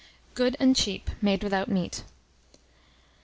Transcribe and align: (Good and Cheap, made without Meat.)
(Good 0.33 0.57
and 0.59 0.75
Cheap, 0.75 1.11
made 1.21 1.43
without 1.43 1.69
Meat.) 1.69 2.03